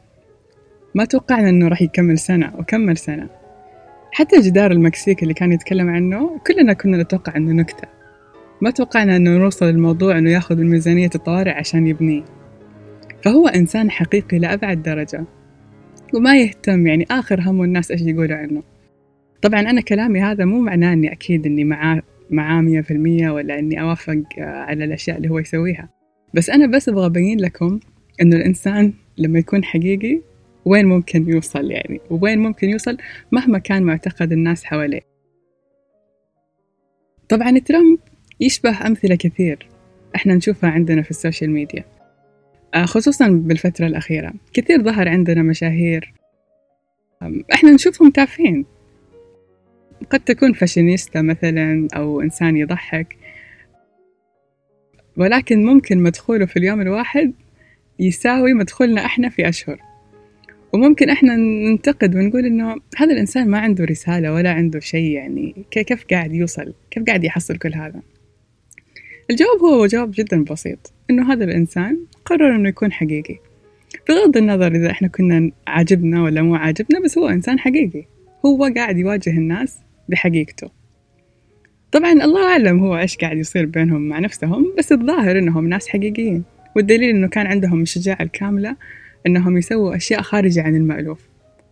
ما 0.94 1.04
توقعنا 1.04 1.48
إنه 1.48 1.68
راح 1.68 1.82
يكمل 1.82 2.18
سنة 2.18 2.52
وكمل 2.58 2.96
سنة. 2.96 3.28
حتى 4.12 4.40
جدار 4.40 4.72
المكسيك 4.72 5.22
اللي 5.22 5.34
كان 5.34 5.52
يتكلم 5.52 5.90
عنه 5.90 6.38
كلنا 6.46 6.72
كنا 6.72 7.02
نتوقع 7.02 7.36
إنه 7.36 7.52
نكتة. 7.52 7.88
ما 8.60 8.70
توقعنا 8.70 9.16
إنه 9.16 9.30
نوصل 9.30 9.66
للموضوع 9.66 10.18
إنه 10.18 10.30
ياخذ 10.30 10.56
من 10.56 10.70
ميزانية 10.70 11.10
الطوارئ 11.14 11.50
عشان 11.50 11.86
يبنيه. 11.86 12.22
فهو 13.22 13.48
إنسان 13.48 13.90
حقيقي 13.90 14.38
لأبعد 14.38 14.82
درجة. 14.82 15.24
وما 16.14 16.40
يهتم 16.40 16.86
يعني 16.86 17.06
آخر 17.10 17.40
همه 17.40 17.64
الناس 17.64 17.90
إيش 17.90 18.00
يقولوا 18.02 18.36
عنه. 18.36 18.62
طبعا 19.42 19.60
أنا 19.60 19.80
كلامي 19.80 20.20
هذا 20.20 20.44
مو 20.44 20.60
معناه 20.60 20.92
إني 20.92 21.12
أكيد 21.12 21.46
إني 21.46 21.64
معاه 21.64 22.02
معاه 22.30 22.60
مية 22.60 22.80
في 22.80 22.90
المية 22.90 23.30
ولا 23.30 23.58
إني 23.58 23.80
أوافق 23.80 24.22
على 24.38 24.84
الأشياء 24.84 25.16
اللي 25.16 25.28
هو 25.28 25.38
يسويها. 25.38 25.88
بس 26.34 26.50
أنا 26.50 26.66
بس 26.66 26.88
أبغى 26.88 27.06
أبين 27.06 27.40
لكم 27.40 27.80
إنه 28.22 28.36
الإنسان 28.36 28.92
لما 29.18 29.38
يكون 29.38 29.64
حقيقي 29.64 30.20
وين 30.64 30.86
ممكن 30.86 31.28
يوصل 31.28 31.70
يعني؟ 31.70 32.00
وين 32.10 32.38
ممكن 32.38 32.68
يوصل 32.68 32.96
مهما 33.32 33.58
كان 33.58 33.82
معتقد 33.82 34.32
الناس 34.32 34.64
حواليه. 34.64 35.00
طبعا 37.28 37.58
ترامب 37.58 37.98
يشبه 38.40 38.86
أمثلة 38.86 39.14
كثير. 39.14 39.68
إحنا 40.16 40.34
نشوفها 40.34 40.70
عندنا 40.70 41.02
في 41.02 41.10
ال 41.10 41.16
social 41.16 41.50
media. 41.50 41.80
آه، 41.80 41.91
خصوصا 42.76 43.28
بالفترة 43.28 43.86
الأخيرة. 43.86 44.32
كثير 44.52 44.82
ظهر 44.82 45.08
عندنا 45.08 45.42
مشاهير. 45.42 46.12
إحنا 47.52 47.70
نشوفهم 47.70 48.10
تافهين. 48.10 48.64
قد 50.10 50.20
تكون 50.20 50.52
فاشينيستا 50.52 51.22
مثلا 51.22 51.88
أو 51.96 52.20
إنسان 52.20 52.56
يضحك. 52.56 53.16
ولكن 55.16 55.66
ممكن 55.66 56.02
مدخوله 56.02 56.46
في 56.46 56.56
اليوم 56.56 56.80
الواحد 56.80 57.32
يساوي 57.98 58.52
مدخولنا 58.52 59.04
إحنا 59.04 59.28
في 59.28 59.48
أشهر. 59.48 59.78
وممكن 60.72 61.10
إحنا 61.10 61.36
ننتقد 61.36 62.16
ونقول 62.16 62.46
إنه 62.46 62.76
هذا 62.96 63.12
الإنسان 63.12 63.48
ما 63.48 63.58
عنده 63.58 63.84
رسالة 63.84 64.32
ولا 64.32 64.52
عنده 64.52 64.80
شيء 64.80 65.10
يعني 65.10 65.64
كيف 65.70 66.04
قاعد 66.10 66.32
يوصل؟ 66.32 66.74
كيف 66.90 67.04
قاعد 67.04 67.24
يحصل 67.24 67.56
كل 67.56 67.74
هذا؟ 67.74 68.02
الجواب 69.30 69.60
هو 69.60 69.86
جواب 69.86 70.10
جدا 70.14 70.44
بسيط 70.44 70.92
إنه 71.10 71.32
هذا 71.32 71.44
الإنسان 71.44 71.98
قرر 72.24 72.56
إنه 72.56 72.68
يكون 72.68 72.92
حقيقي. 72.92 73.38
بغض 74.08 74.36
النظر 74.36 74.74
إذا 74.74 74.90
إحنا 74.90 75.08
كنا 75.08 75.50
عاجبنا 75.66 76.22
ولا 76.22 76.42
مو 76.42 76.54
عاجبنا 76.54 77.00
بس 77.00 77.18
هو 77.18 77.28
إنسان 77.28 77.58
حقيقي. 77.58 78.04
هو 78.46 78.70
قاعد 78.76 78.98
يواجه 78.98 79.30
الناس 79.30 79.78
بحقيقته. 80.08 80.70
طبعا 81.92 82.12
الله 82.12 82.48
أعلم 82.52 82.78
هو 82.78 82.98
إيش 82.98 83.16
قاعد 83.16 83.36
يصير 83.36 83.66
بينهم 83.66 84.08
مع 84.08 84.18
نفسهم 84.18 84.74
بس 84.78 84.92
الظاهر 84.92 85.38
إنهم 85.38 85.68
ناس 85.68 85.88
حقيقيين. 85.88 86.44
والدليل 86.76 87.10
إنه 87.10 87.28
كان 87.28 87.46
عندهم 87.46 87.82
الشجاعة 87.82 88.22
الكاملة 88.22 88.76
إنهم 89.26 89.58
يسووا 89.58 89.96
أشياء 89.96 90.22
خارجة 90.22 90.62
عن 90.62 90.76
المألوف. 90.76 91.20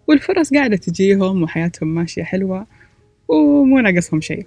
والفرص 0.07 0.55
قاعدة 0.55 0.77
تجيهم 0.77 1.43
وحياتهم 1.43 1.95
ماشية 1.95 2.23
حلوة 2.23 2.67
ومو 3.29 3.79
ناقصهم 3.79 4.21
شيء. 4.21 4.47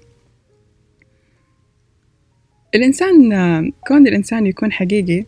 الإنسان 2.76 3.72
كون 3.88 4.08
الإنسان 4.08 4.48
يكون 4.48 4.72
حقيقي 4.72 5.26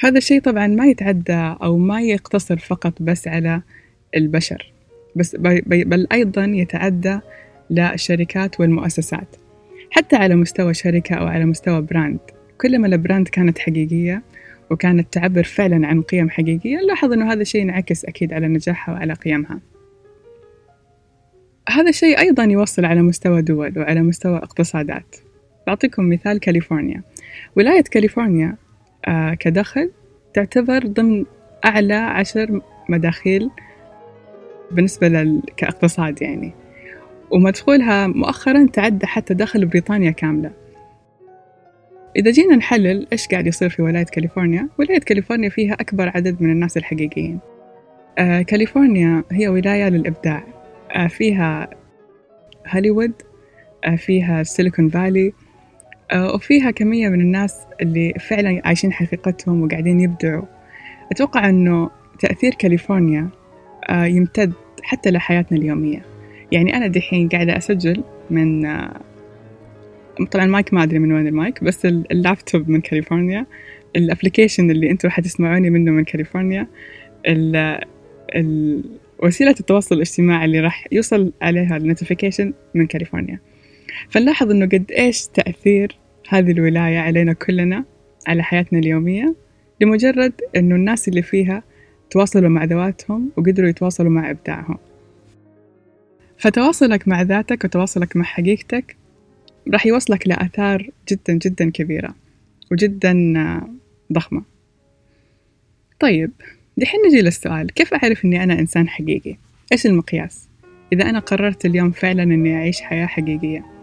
هذا 0.00 0.18
الشيء 0.18 0.40
طبعا 0.40 0.66
ما 0.66 0.86
يتعدى 0.86 1.54
أو 1.62 1.78
ما 1.78 2.02
يقتصر 2.02 2.58
فقط 2.58 2.92
بس 3.00 3.28
على 3.28 3.62
البشر 4.16 4.72
بس 5.16 5.36
بل 5.36 6.06
أيضا 6.12 6.44
يتعدى 6.44 7.18
للشركات 7.70 8.60
والمؤسسات. 8.60 9.36
حتى 9.90 10.16
على 10.16 10.34
مستوى 10.34 10.74
شركة 10.74 11.14
أو 11.14 11.26
على 11.26 11.44
مستوى 11.44 11.82
brand 11.82 12.18
كلما 12.60 12.86
ال 12.86 12.93
brand 12.93 13.28
كانت 13.28 13.58
حقيقية 13.58 14.22
وكانت 14.70 15.12
تعبر 15.12 15.42
فعلا 15.42 15.86
عن 15.86 16.02
قيم 16.02 16.30
حقيقية 16.30 16.76
نلاحظ 16.76 17.12
أنه 17.12 17.32
هذا 17.32 17.42
الشيء 17.42 17.60
ينعكس 17.60 18.04
أكيد 18.04 18.32
على 18.32 18.48
نجاحها 18.48 18.94
وعلى 18.94 19.12
قيمها. 19.12 19.60
هذا 21.68 21.88
الشيء 21.88 22.18
أيضا 22.18 22.44
يوصل 22.44 22.84
على 22.84 23.02
مستوى 23.02 23.42
دول 23.42 23.78
وعلى 23.78 24.02
مستوى 24.02 24.36
اقتصادات. 24.36 25.16
بعطيكم 25.66 26.08
مثال 26.08 26.40
كاليفورنيا. 26.40 27.02
ولاية 27.56 27.82
كاليفورنيا 27.82 28.56
آه 29.06 29.34
كدخل 29.34 29.90
تعتبر 30.34 30.86
ضمن 30.86 31.24
أعلى 31.64 31.94
عشر 31.94 32.60
مداخيل 32.88 33.50
بالنسبة 34.70 35.08
لل... 35.08 35.42
كاقتصاد 35.56 36.22
يعني. 36.22 36.52
ومدخولها 37.30 38.06
مؤخرا 38.06 38.66
تعدى 38.72 39.06
حتى 39.06 39.34
دخل 39.34 39.66
بريطانيا 39.66 40.10
كاملة. 40.10 40.50
إذا 42.16 42.30
جينا 42.30 42.56
نحلل 42.56 43.06
إيش 43.12 43.28
قاعد 43.28 43.46
يصير 43.46 43.68
في 43.68 43.82
ولاية 43.82 44.04
كاليفورنيا 44.04 44.68
ولاية 44.78 44.98
كاليفورنيا 44.98 45.48
فيها 45.48 45.74
أكبر 45.74 46.08
عدد 46.08 46.42
من 46.42 46.50
الناس 46.50 46.76
الحقيقيين. 46.76 47.38
آه 48.18 48.42
كاليفورنيا 48.42 49.24
هي 49.32 49.48
ولاية 49.48 49.88
للإبداع. 49.88 50.44
آه 50.90 51.06
فيها 51.06 51.70
هوليوود 52.68 53.12
آه 53.84 53.96
فيها 53.96 54.42
Silicon 54.42 54.88
Valley 54.88 55.32
وفيها 56.14 56.70
كمية 56.70 57.08
من 57.08 57.20
الناس 57.20 57.56
اللي 57.80 58.14
فعلا 58.28 58.62
عايشين 58.64 58.92
حقيقتهم 58.92 59.62
وقاعدين 59.62 60.00
يبدعوا. 60.00 60.44
أتوقع 61.12 61.48
أنه 61.48 61.90
تأثير 62.20 62.54
كاليفورنيا 62.54 63.28
آه 63.88 64.04
يمتد 64.04 64.52
حتى 64.82 65.10
لحياتنا 65.10 65.58
اليومية. 65.58 66.02
يعني 66.52 66.76
أنا 66.76 66.86
دحين 66.86 67.28
قاعدة 67.28 67.56
أسجل 67.56 68.04
من 68.30 68.66
آه 68.66 69.00
طبعا 70.30 70.44
المايك 70.44 70.74
ما 70.74 70.82
أدري 70.82 70.98
من 70.98 71.12
وين 71.12 71.26
المايك 71.26 71.64
بس 71.64 71.86
اللابتوب 71.86 72.68
من 72.68 72.80
كاليفورنيا 72.80 73.46
ال 73.96 74.02
application 74.02 74.70
اللي 74.70 74.90
أنتم 74.90 75.08
حتسمعوني 75.08 75.70
منه 75.70 75.90
من 75.90 76.04
كاليفورنيا 76.04 76.66
ال 77.26 77.80
ال 78.36 78.84
وسيلة 79.22 79.54
التواصل 79.60 79.94
الاجتماعي 79.94 80.44
اللي 80.44 80.60
راح 80.60 80.86
يوصل 80.92 81.32
عليها 81.42 81.76
ال 81.76 81.82
notification 81.82 82.52
من 82.74 82.86
كاليفورنيا. 82.86 83.40
فنلاحظ 84.10 84.50
إنه 84.50 84.66
قد 84.66 84.92
إيش 84.92 85.26
تأثير 85.26 85.96
هذه 86.28 86.50
الولاية 86.50 86.98
علينا 86.98 87.32
كلنا 87.32 87.84
على 88.26 88.42
حياتنا 88.42 88.78
اليومية 88.78 89.34
لمجرد 89.80 90.32
إنه 90.56 90.74
الناس 90.74 91.08
اللي 91.08 91.22
فيها 91.22 91.62
تواصلوا 92.10 92.48
مع 92.48 92.64
ذواتهم 92.64 93.30
وقدروا 93.36 93.68
يتواصلوا 93.68 94.10
مع 94.10 94.30
إبداعهم 94.30 94.78
فتواصلك 96.38 97.08
مع 97.08 97.22
ذاتك 97.22 97.64
وتواصلك 97.64 98.16
مع 98.16 98.24
حقيقتك 98.24 98.96
راح 99.72 99.86
يوصلك 99.86 100.28
لآثار 100.28 100.90
جدا 101.10 101.32
جدا 101.32 101.70
كبيرة 101.70 102.14
وجدا 102.72 103.14
ضخمة 104.12 104.42
طيب 106.00 106.30
دحين 106.76 107.00
نجي 107.06 107.20
للسؤال 107.20 107.70
كيف 107.70 107.94
أعرف 107.94 108.24
أني 108.24 108.42
أنا 108.42 108.58
إنسان 108.58 108.88
حقيقي؟ 108.88 109.36
إيش 109.72 109.86
المقياس؟ 109.86 110.48
إذا 110.92 111.10
أنا 111.10 111.18
قررت 111.18 111.66
اليوم 111.66 111.90
فعلا 111.90 112.22
أني 112.22 112.56
أعيش 112.56 112.80
حياة 112.80 113.06
حقيقية 113.06 113.73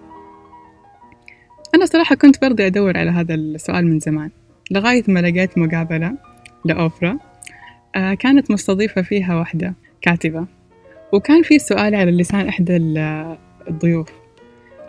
أنا 1.75 1.85
صراحة 1.85 2.15
كنت 2.15 2.41
برضي 2.41 2.67
أدور 2.67 2.97
على 2.97 3.11
هذا 3.11 3.33
السؤال 3.33 3.87
من 3.87 3.99
زمان 3.99 4.29
لغاية 4.71 5.03
ما 5.07 5.19
لقيت 5.19 5.57
مقابلة 5.57 6.13
لأوفرا 6.65 7.17
آه 7.95 8.13
كانت 8.13 8.51
مستضيفة 8.51 9.01
فيها 9.01 9.35
واحدة 9.35 9.73
كاتبة 10.01 10.45
وكان 11.11 11.43
في 11.43 11.59
سؤال 11.59 11.95
على 11.95 12.11
لسان 12.11 12.47
إحدى 12.47 12.77
الضيوف 13.67 14.07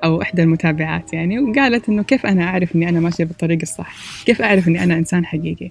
أو 0.05 0.23
إحدى 0.23 0.43
المتابعات 0.43 1.13
يعني 1.13 1.39
وقالت 1.39 1.89
إنه 1.89 2.03
كيف 2.03 2.27
أنا 2.27 2.45
أعرف 2.45 2.77
إني 2.77 2.89
أنا 2.89 3.01
ماشية 3.01 3.25
بالطريق 3.25 3.59
الصح؟ 3.63 3.95
كيف 4.27 4.43
أعرف 4.43 4.69
إني 4.69 4.83
أنا 4.83 4.95
إنسان 4.95 5.27
حقيقي؟ 5.27 5.71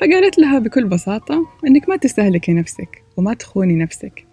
فقالت 0.00 0.38
لها 0.38 0.58
بكل 0.58 0.84
بساطة 0.84 1.46
إنك 1.66 1.88
ما 1.88 1.96
تستهلكي 1.96 2.52
نفسك 2.52 3.02
وما 3.16 3.34
تخوني 3.34 3.76
نفسك. 3.76 4.24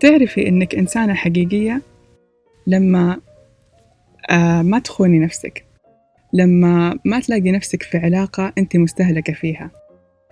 تعرفي 0.00 0.48
إنك 0.48 0.74
إنسانة 0.74 1.14
حقيقية 1.14 1.82
لما 2.66 3.20
آه 4.30 4.62
ما 4.62 4.78
تخوني 4.78 5.18
نفسك. 5.18 5.64
لما 6.32 6.98
ما 7.04 7.20
تلاقي 7.20 7.52
نفسك 7.52 7.82
في 7.82 7.98
علاقة 7.98 8.52
أنت 8.58 8.76
مستهلكة 8.76 9.32
فيها. 9.32 9.70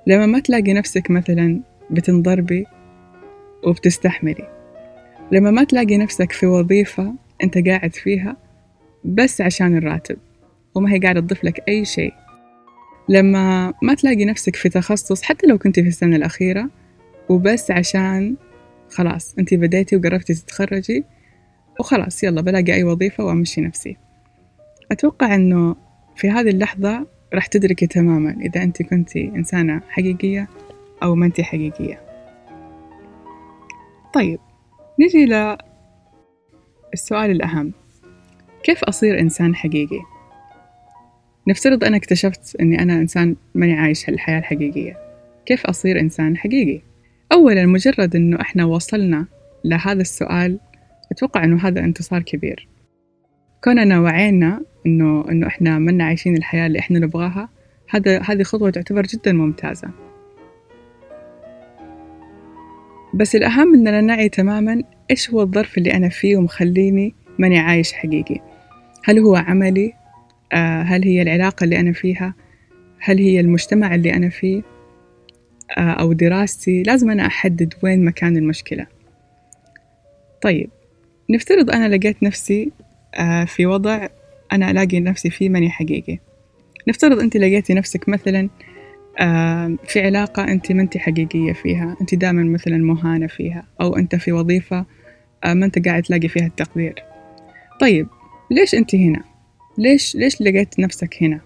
لما 0.07 0.27
ما 0.27 0.41
تلاقي 0.41 0.73
نفسك 0.73 1.11
مثلا 1.11 1.61
بتنضربي 1.91 2.67
وبتستحملي. 3.67 4.49
لما 5.33 5.51
ما 5.51 5.65
تلاقي 5.65 5.97
نفسك 5.97 6.33
في 6.33 6.47
وظيفة 6.47 7.15
أنت 7.45 7.69
قاعد 7.69 7.95
فيها 7.95 8.37
بس 9.05 9.41
عشان 9.41 9.77
الراتب 9.77 10.17
وما 10.75 10.93
هي 10.93 10.99
قاعدة 10.99 11.21
تضيف 11.21 11.45
لك 11.45 11.69
أي 11.69 11.85
شيء. 11.85 12.13
لما 13.09 13.75
ما 13.83 13.95
تلاقي 13.95 14.25
نفسك 14.25 14.57
في 14.57 14.69
تخصص 14.69 15.23
حتى 15.23 15.47
لو 15.47 15.59
كنت 15.59 15.81
في 15.81 15.89
السنة 15.89 16.17
الأخيرة 16.17 16.71
وبس 17.29 17.71
عشان 17.71 18.37
خلاص 18.91 19.35
أنت 19.39 19.55
بديتي 19.55 19.97
وقربتي 19.97 20.35
تتخرجي 20.35 21.05
وخلاص 21.81 22.25
يلا 22.25 22.41
بلاقي 22.41 22.75
أي 22.75 22.85
وظيفة 22.85 23.25
وأمشي 23.25 23.61
نفسي 23.61 23.97
أتوقع 24.93 25.35
أنه 25.35 25.77
في 26.17 26.31
هذه 26.31 26.51
اللحظة 26.51 27.07
راح 27.35 27.47
تدركي 27.47 27.87
تماما 27.87 28.37
إذا 28.41 28.63
أنت 28.63 28.83
كنتي 28.83 29.25
إنسانة 29.25 29.81
حقيقية 29.89 30.49
أو 31.03 31.15
ما 31.15 31.27
أنت 31.27 31.41
حقيقية 31.41 32.01
طيب 34.15 34.39
نجي 35.01 35.27
للسؤال 36.93 37.31
الأهم 37.31 37.73
كيف 38.65 38.85
أصير 38.85 39.21
إنسان 39.21 39.55
حقيقي؟ 39.55 40.01
نفترض 41.49 41.85
أنا 41.85 41.97
اكتشفت 41.97 42.57
أني 42.61 42.83
أنا 42.83 42.95
إنسان 42.95 43.37
ماني 43.55 43.73
عايش 43.73 44.09
الحياة 44.09 44.39
الحقيقية 44.39 44.97
كيف 45.47 45.67
أصير 45.67 46.01
إنسان 46.01 46.37
حقيقي؟ 46.37 46.83
أولا 47.33 47.67
مجرد 47.67 48.17
أنه 48.17 48.41
إحنا 48.41 48.65
وصلنا 48.65 49.27
لهذا 49.65 50.01
السؤال 50.01 50.59
أتوقع 51.15 51.45
أنه 51.45 51.69
هذا 51.69 51.81
انتصار 51.81 52.23
كبير 52.23 52.69
كوننا 53.65 54.01
وعينا 54.01 54.61
إنه 54.87 55.25
إنه 55.31 55.47
إحنا 55.47 55.79
منا 55.79 56.05
عايشين 56.05 56.37
الحياة 56.37 56.67
اللي 56.67 56.79
إحنا 56.79 56.99
نبغاها 56.99 57.49
هذا 57.91 58.23
هذه 58.23 58.43
خطوة 58.43 58.71
تعتبر 58.71 59.03
جدا 59.03 59.33
ممتازة 59.33 59.91
بس 63.15 63.37
الأهم 63.37 63.75
إننا 63.75 64.01
نعي 64.01 64.29
تماما 64.29 64.83
إيش 65.11 65.31
هو 65.31 65.43
الظرف 65.43 65.79
اللي 65.79 65.95
أنا 65.95 66.09
فيه 66.09 66.37
ومخليني 66.37 67.15
ماني 67.39 67.59
عايش 67.59 67.93
حقيقي 67.93 68.41
هل 69.05 69.19
هو 69.19 69.37
عملي؟ 69.37 69.93
آه 70.53 70.83
هل 70.83 71.05
هي 71.05 71.23
العلاقة 71.23 71.65
اللي 71.65 71.81
أنا 71.81 71.93
فيها؟ 71.93 72.35
هل 72.99 73.19
هي 73.19 73.41
المجتمع 73.41 73.95
اللي 73.95 74.15
أنا 74.15 74.29
فيه؟ 74.29 74.63
آه، 75.79 75.81
أو 75.81 76.13
دراستي 76.13 76.83
لازم 76.83 77.11
أنا 77.11 77.27
أحدد 77.27 77.75
وين 77.83 78.05
مكان 78.05 78.37
المشكلة 78.37 78.87
طيب 80.43 80.71
نفترض 81.31 81.71
أنا 81.71 81.97
لقيت 81.97 82.23
نفسي 82.23 82.73
آه، 83.15 83.45
في 83.45 83.67
وضع 83.67 84.09
أنا 84.53 84.71
ألاقي 84.71 85.01
نفسي 85.01 85.31
فيه 85.31 85.49
ماني 85.49 85.71
حقيقي 85.71 86.19
نفترض 86.89 87.19
أنت 87.21 87.37
لقيتي 87.37 87.75
نفسك 87.75 88.09
مثلا 88.09 88.49
في 89.87 90.03
علاقة 90.05 90.45
أنت 90.45 90.73
ما 90.73 90.83
أنت 90.83 90.97
حقيقية 90.97 91.53
فيها 91.53 91.97
أنت 92.01 92.15
دائما 92.15 92.43
مثلا 92.43 92.77
مهانة 92.77 93.27
فيها 93.27 93.67
أو 93.81 93.97
أنت 93.97 94.17
في 94.17 94.33
وظيفة 94.33 94.87
ما 95.47 95.67
أنت 95.67 95.89
قاعد 95.89 96.03
تلاقي 96.03 96.29
فيها 96.29 96.47
التقدير 96.47 96.95
طيب 97.81 98.09
ليش 98.51 98.75
أنت 98.75 98.95
هنا؟ 98.95 99.25
ليش 99.79 100.17
ليش 100.17 100.41
لقيت 100.41 100.79
نفسك 100.79 101.23
هنا؟ 101.23 101.41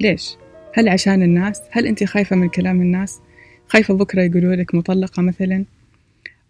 ليش؟ 0.00 0.36
هل 0.74 0.88
عشان 0.88 1.22
الناس؟ 1.22 1.62
هل 1.70 1.86
أنت 1.86 2.04
خايفة 2.04 2.36
من 2.36 2.48
كلام 2.48 2.80
الناس؟ 2.80 3.20
خايفة 3.68 3.94
بكرة 3.94 4.22
يقولوا 4.22 4.54
لك 4.54 4.74
مطلقة 4.74 5.22
مثلا؟ 5.22 5.64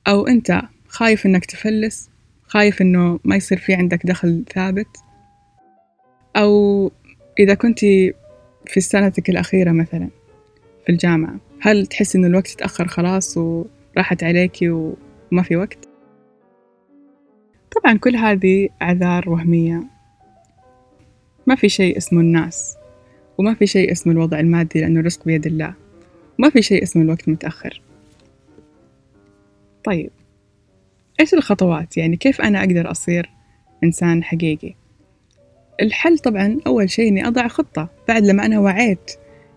أو 0.09 0.27
أنت 0.27 0.63
خايف 0.89 1.27
إنك 1.27 1.45
تفلس؟ 1.45 2.11
خايف 2.53 2.83
إنه 2.83 3.21
ما 3.25 3.37
يصير 3.37 3.59
في 3.59 3.75
عندك 3.75 4.07
دخل 4.07 4.45
ثابت؟ 4.55 4.97
أو 6.37 6.93
إذا 7.39 7.55
كنت 7.55 7.79
في 8.67 8.81
سنتك 8.81 9.31
الأخيرة 9.31 9.73
مثلا 9.73 10.09
في 10.87 10.93
الجامعة 10.93 11.37
هل 11.61 11.87
تحس 11.87 12.17
إنه 12.17 12.27
الوقت 12.27 12.49
تأخر 12.49 12.89
خلاص 12.89 13.37
وراحت 13.37 14.25
عليكي 14.25 14.71
وما 14.71 15.43
في 15.43 15.57
وقت؟ 15.57 15.89
طبعا 17.77 17.99
كل 17.99 18.17
هذه 18.17 18.69
أعذار 18.83 19.31
وهمية 19.31 19.83
ما 21.47 21.55
في 21.55 21.69
شيء 21.69 21.97
اسمه 21.97 22.21
الناس 22.21 22.77
وما 23.39 23.55
في 23.55 23.67
شيء 23.67 23.93
اسمه 23.93 24.13
الوضع 24.13 24.41
المادي 24.41 24.81
لأنه 24.81 25.01
الرزق 25.01 25.25
بيد 25.25 25.47
الله 25.47 25.75
وما 26.39 26.51
في 26.51 26.63
شيء 26.63 26.83
اسمه 26.83 27.03
الوقت 27.03 27.29
متأخر 27.29 27.83
طيب 29.85 30.11
إيش 31.21 31.35
الخطوات؟ 31.35 31.97
يعني 31.97 32.17
كيف 32.17 32.41
أنا 32.41 32.61
أقدر 32.61 32.91
أصير 32.91 33.31
إنسان 33.85 34.25
حقيقي؟ 34.25 34.75
الحل 35.83 36.19
طبعا 36.19 36.59
أول 36.67 36.91
شيء 36.91 37.09
إني 37.09 37.29
أضع 37.29 37.49
خطة. 37.49 37.89
بعد 38.09 38.27
لما 38.27 38.47
أنا 38.47 38.59
وعيت 38.59 39.11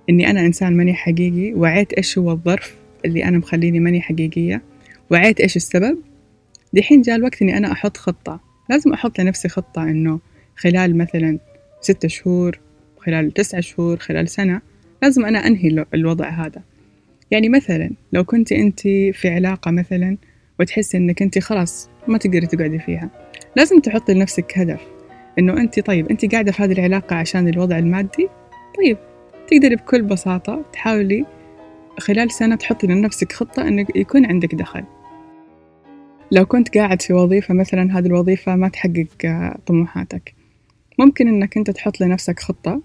إني 0.10 0.30
أنا 0.30 0.46
إنسان 0.46 0.78
ماني 0.78 0.94
حقيقي 0.94 1.54
وعيت 1.54 1.94
إيش 1.94 2.18
هو 2.18 2.32
الظرف 2.32 2.76
اللي 3.06 3.24
أنا 3.24 3.38
مخليني 3.38 3.80
ماني 3.80 4.02
حقيقية 4.02 4.62
وعيت 5.12 5.40
إيش 5.40 5.56
السبب 5.56 5.98
دحين 6.74 7.02
جاء 7.02 7.16
الوقت 7.16 7.42
إني 7.42 7.58
أنا 7.58 7.72
أحط 7.72 7.98
خطة. 7.98 8.40
لازم 8.70 8.94
أحط 8.94 9.20
لنفسي 9.20 9.50
خطة 9.50 9.84
إنه 9.84 10.20
خلال 10.56 10.98
مثلا 10.98 11.40
ستة 11.82 12.08
شهور 12.08 12.60
خلال 12.98 13.32
تسعة 13.32 13.62
شهور 13.62 13.98
خلال 13.98 14.30
سنة 14.30 14.62
لازم 15.04 15.26
أنا 15.26 15.48
أنهي 15.48 15.86
الوضع 15.94 16.30
هذا. 16.30 16.62
يعني 17.32 17.50
مثلا 17.50 17.92
لو 18.14 18.24
كنت 18.24 18.52
أنت 18.52 18.80
في 19.14 19.30
علاقة 19.30 19.72
مثلا 19.72 20.18
وتحسي 20.60 20.98
أنك 20.98 21.22
أنت 21.22 21.40
خلاص 21.40 21.90
ما 22.08 22.18
تقدري 22.18 22.48
تقعدي 22.48 22.80
فيها. 22.80 23.10
لازم 23.56 23.80
تحطي 23.80 24.14
لنفسك 24.14 24.58
هدف 24.58 24.82
إنه 25.40 25.54
أنت 25.54 25.80
طيب 25.80 26.10
أنت 26.10 26.32
قاعدة 26.32 26.52
في 26.52 26.64
هذه 26.64 26.72
العلاقة 26.72 27.16
عشان 27.16 27.48
الوضع 27.48 27.78
المادي؟ 27.78 28.30
طيب 28.78 28.98
تقدري 29.48 29.76
بكل 29.76 30.02
بساطة 30.02 30.66
تحاولي 30.74 31.26
خلال 32.00 32.32
سنة 32.32 32.56
تحطي 32.56 32.88
لنفسك 32.88 33.32
خطة 33.32 33.68
إنه 33.68 33.86
يكون 33.96 34.26
عندك 34.26 34.56
دخل. 34.56 34.84
لو 36.32 36.46
كنت 36.46 36.78
قاعد 36.78 37.02
في 37.02 37.14
وظيفة 37.14 37.54
مثلا 37.54 38.00
هذه 38.00 38.06
الوظيفة 38.06 38.56
ما 38.56 38.70
تحقق 38.70 39.08
طموحاتك. 39.66 40.34
ممكن 41.00 41.28
إنك 41.28 41.58
أنت 41.58 41.70
تحط 41.70 42.02
لنفسك 42.02 42.40
خطة 42.40 42.82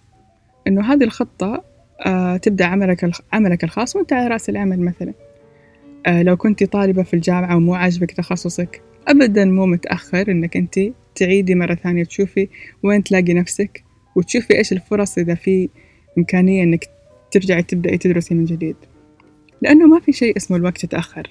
إنه 0.66 0.92
هذه 0.92 1.04
الخطة 1.04 1.64
آه 2.06 2.36
تبدأ 2.36 2.64
عملك 2.64 3.10
عملك 3.32 3.64
الخاص 3.64 3.96
وأنت 3.96 4.12
على 4.12 4.28
رأس 4.28 4.48
العمل 4.48 4.80
مثلا. 4.80 5.10
آه 5.10 5.29
لو 6.08 6.36
كنت 6.36 6.64
طالبة 6.64 7.02
في 7.02 7.14
الجامعة 7.14 7.56
ومو 7.56 7.74
عاجبك 7.74 8.12
تخصصك 8.12 8.82
أبدا 9.08 9.44
مو 9.44 9.66
متأخر 9.66 10.30
إنك 10.30 10.56
أنت 10.56 10.80
تعيدي 11.14 11.54
مرة 11.54 11.74
ثانية 11.74 12.04
تشوفي 12.04 12.48
وين 12.82 13.04
تلاقي 13.04 13.34
نفسك 13.34 13.84
وتشوفي 14.16 14.58
إيش 14.58 14.72
الفرص 14.72 15.18
إذا 15.18 15.34
في 15.34 15.68
إمكانية 16.18 16.62
إنك 16.62 16.84
ترجعي 17.30 17.62
تبدأي 17.62 17.98
تدرسي 17.98 18.34
من 18.34 18.44
جديد. 18.44 18.76
لأنه 19.62 19.86
ما 19.86 20.00
في 20.00 20.12
شيء 20.12 20.36
اسمه 20.36 20.56
الوقت 20.56 20.84
يتأخر 20.84 21.30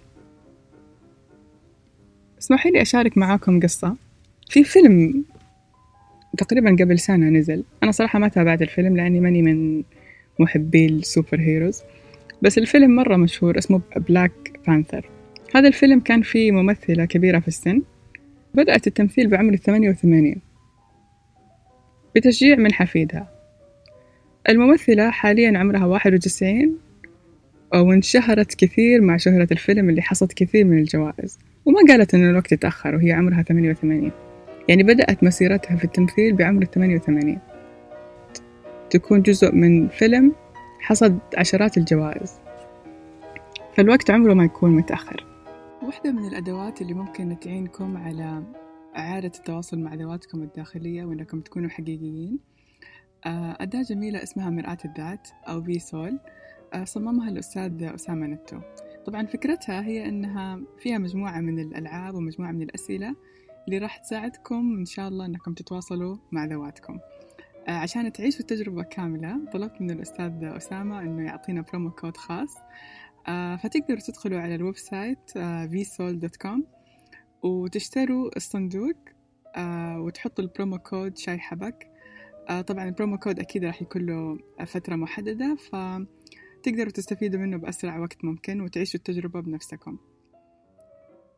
اسمحي 2.39 2.69
لي 2.69 2.81
أشارك 2.81 3.17
معاكم 3.17 3.59
قصة. 3.59 3.95
في 4.49 4.63
فيلم 4.63 5.23
تقريبا 6.37 6.69
قبل 6.69 6.99
سنة 6.99 7.29
نزل. 7.29 7.63
أنا 7.83 7.91
صراحة 7.91 8.19
ما 8.19 8.27
تابعت 8.27 8.61
الفيلم 8.61 8.97
لأني 8.97 9.19
ماني 9.19 9.41
من 9.41 9.83
محبي 10.39 10.85
ال 10.85 11.39
superheroes. 11.39 11.81
بس 12.41 12.57
الفيلم 12.57 12.95
مرة 12.95 13.15
مشهور 13.15 13.57
اسمه 13.57 13.81
Black 13.95 14.58
Panther 14.67 15.09
هذا 15.55 15.67
الفيلم 15.67 15.99
كان 15.99 16.21
فيه 16.21 16.51
ممثلة 16.51 17.05
كبيرة 17.05 17.39
في 17.39 17.47
السن. 17.47 17.81
بدأت 18.53 18.87
التمثيل 18.87 19.27
بعمر 19.27 19.53
الثمانية 19.53 19.89
وثمانين. 19.89 20.41
بتشجيع 22.15 22.55
من 22.55 22.73
حفيدها. 22.73 23.29
الممثلة 24.49 25.09
حاليا 25.09 25.57
عمرها 25.57 25.85
واحد 25.85 26.13
وتسعين 26.13 26.77
وانشهرت 27.73 28.53
كثير 28.53 29.01
مع 29.01 29.17
شهرة 29.17 29.47
الفيلم 29.51 29.89
اللي 29.89 30.01
حصد 30.01 30.31
كثير 30.31 30.65
من 30.65 30.79
الجوائز. 30.79 31.39
وما 31.65 31.79
قالت 31.87 32.13
إن 32.13 32.29
الوقت 32.29 32.53
تأخر 32.53 32.95
وهي 32.95 33.11
عمرها 33.11 33.43
ثمانية 33.43 33.71
وثمانين. 33.71 34.11
يعني 34.69 34.83
بدأت 34.83 35.23
مسيرتها 35.23 35.75
في 35.77 35.83
التمثيل 35.83 36.33
بعمر 36.33 36.61
الثمانية 36.61 36.95
وثمانين. 36.95 37.39
تكون 38.89 39.21
جزء 39.21 39.55
من 39.55 39.87
فيلم 39.87 40.35
حصد 40.79 41.19
عشرات 41.37 41.77
الجوائز. 41.77 42.48
فالوقت 43.79 44.11
عمره 44.11 44.33
ما 44.33 44.43
يكون 44.43 44.71
متأخر. 44.71 45.25
واحدة 45.83 46.11
من 46.11 46.27
الأدوات 46.27 46.81
اللي 46.81 46.93
ممكن 46.93 47.39
تعينكم 47.39 47.97
على 47.97 48.43
إعادة 48.97 49.31
التواصل 49.37 49.79
مع 49.79 49.93
ذواتكم 49.93 50.43
الداخلية 50.43 51.05
وإنكم 51.05 51.41
تكونوا 51.41 51.69
حقيقيين 51.69 52.39
آه، 53.25 53.57
أداة 53.59 53.81
جميلة 53.81 54.23
اسمها 54.23 54.49
مرآة 54.49 54.77
الذات 54.85 55.27
أو 55.47 55.63
في 55.63 55.79
سول 55.79 56.19
آه، 56.73 56.83
صممها 56.83 57.29
الأستاذ 57.29 57.83
أسامة 57.83 58.27
نتو. 58.27 58.59
طبعا 59.05 59.25
فكرتها 59.25 59.81
هي 59.83 60.09
أنها 60.09 60.61
فيها 60.79 60.97
مجموعة 60.97 61.39
من 61.39 61.59
الألعاب 61.59 62.15
ومجموعة 62.15 62.51
من 62.51 62.61
الأسئلة 62.61 63.15
اللي 63.67 63.77
راح 63.77 63.97
تساعدكم 63.97 64.75
إن 64.79 64.85
شاء 64.85 65.07
الله 65.07 65.25
أنكم 65.25 65.53
تتواصلوا 65.53 66.17
مع 66.31 66.45
ذواتكم. 66.45 66.99
آه، 67.67 67.71
عشان 67.71 68.13
تعيشوا 68.13 68.39
التجربة 68.39 68.83
كاملة 68.83 69.45
طلبت 69.53 69.81
من 69.81 69.91
الأستاذ 69.91 70.43
أسامة 70.43 71.01
أنه 71.01 71.25
يعطينا 71.25 71.61
promo 71.61 71.91
code 71.91 72.17
خاص 72.17 72.55
فتقدروا 73.63 73.99
تدخلوا 73.99 74.39
على 74.39 74.55
ال 74.55 74.77
website 74.77 75.31
vsol.com 75.71 76.61
وتشتروا 77.43 78.37
الصندوق 78.37 78.95
وتحطوا 79.97 80.43
ال 80.43 80.49
promo 80.49 80.77
code 80.77 81.17
شاي 81.17 81.39
حبق. 81.39 81.91
آه، 82.49 82.61
طبعا 82.61 82.85
ال 82.85 82.90
promo 82.90 83.17
code 83.17 83.39
أكيد 83.39 83.65
راح 83.65 83.81
يكون 83.81 84.05
له 84.05 84.37
فترة 84.65 84.95
محددة 84.95 85.55
فتقدروا 85.55 86.91
تستفيدوا 86.91 87.39
منه 87.39 87.57
بأسرع 87.57 87.99
وقت 87.99 88.25
ممكن 88.25 88.61
وتعيشوا 88.61 88.99
التجربة 88.99 89.39
بنفسكم. 89.39 89.97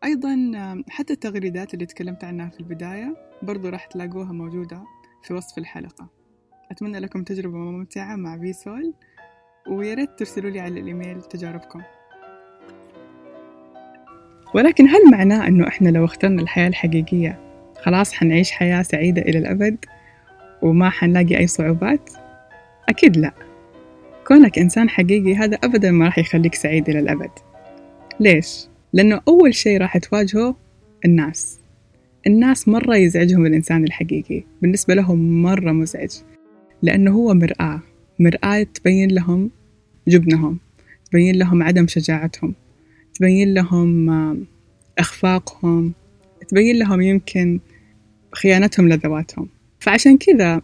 أيضا 0.04 0.52
حتى 0.90 1.14
التغريدات 1.14 1.74
اللي 1.74 1.86
تكلمت 1.86 2.24
عنها 2.24 2.50
في 2.50 2.60
البداية 2.60 3.16
برضو 3.42 3.70
راح 3.70 3.86
تلاقوها 3.86 4.32
موجودة 4.32 4.84
في 5.24 5.34
وصف 5.34 5.58
الحلقة. 5.58 6.10
أتمنى 6.72 7.00
لكم 7.00 7.24
تجربة 7.24 7.58
ممتعة 7.58 8.16
مع 8.16 8.38
فيسول 8.38 8.94
وياريت 9.68 10.10
ترسلوا 10.18 10.50
لي 10.50 10.60
على 10.60 10.80
الإيميل 10.80 11.22
تجاربكم 11.22 11.82
ولكن 14.54 14.88
هل 14.88 15.12
معناه 15.12 15.48
أنه 15.48 15.68
إحنا 15.68 15.90
لو 15.90 16.06
اخترنا 16.06 16.42
الحياة 16.42 16.68
الحقيقية 16.68 17.40
خلاص 17.82 18.14
حنعيش 18.14 18.52
حياة 18.52 18.82
سعيدة 18.82 19.22
إلى 19.22 19.38
الأبد؟ 19.40 19.86
وما 20.62 20.90
حنلاقي 20.90 21.38
أي 21.38 21.48
صعوبات؟ 21.48 22.10
أكيد 22.90 23.18
لا 23.18 23.32
كونك 24.28 24.60
إنسان 24.60 24.90
حقيقي 24.90 25.36
هذا 25.36 25.58
أبدا 25.64 25.92
ما 25.92 26.06
راح 26.06 26.18
يخليك 26.18 26.56
سعيد 26.56 26.90
إلى 26.90 27.00
الأبد 27.00 27.32
ليش؟ 28.20 28.68
لأنه 28.94 29.22
أول 29.28 29.56
شيء 29.56 29.78
راح 29.82 29.98
تواجهه 29.98 30.56
الناس 31.06 31.60
الناس 32.28 32.68
مرة 32.68 32.96
يزعجهم 32.96 33.46
الإنسان 33.46 33.84
الحقيقي 33.84 34.44
بالنسبة 34.62 34.94
لهم 34.94 35.42
مرة 35.42 35.72
مزعج 35.72 36.12
لأنه 36.82 37.12
هو 37.12 37.34
مرآة 37.34 37.82
مرآة 38.22 38.64
تبين 38.64 39.12
لهم 39.12 39.52
جبنهم 40.08 40.60
تبين 41.12 41.36
لهم 41.36 41.64
عدم 41.64 41.88
شجاعتهم 41.88 42.54
تبين 43.14 43.54
لهم 43.54 44.10
إخفاقهم 45.00 45.94
تبين 46.48 46.80
لهم 46.80 47.02
يمكن 47.02 47.60
خيانتهم 48.36 48.90
لذواتهم. 48.90 49.48
فعشان 49.80 50.18
كذا 50.18 50.62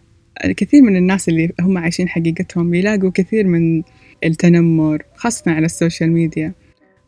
كثير 0.58 0.82
من 0.82 0.96
الناس 0.96 1.30
اللي 1.30 1.50
هم 1.62 1.78
عايشين 1.78 2.10
حقيقتهم 2.10 2.74
يلاقوا 2.74 3.12
كثير 3.13 3.48
من 3.48 3.84
التنمر 4.24 5.04
خاصة 5.15 5.52
على 5.52 5.65
السوشيال 5.65 6.12
ميديا. 6.12 6.54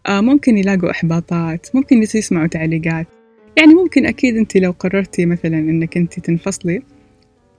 آه 0.08 0.22
ممكن 0.22 0.58
يلاقوا 0.58 0.92
إحباطات 0.92 1.68
ممكن 1.76 2.04
يسمعوا 2.04 2.48
تعليقات. 2.48 3.08
يعني 3.58 3.74
ممكن 3.74 4.06
أكيد 4.06 4.38
أنت 4.38 4.58
لو 4.58 4.72
قررتي 4.72 5.26
مثلا 5.26 5.60
أنك 5.60 5.98
أنت 5.98 6.20
تنفصلي 6.20 6.82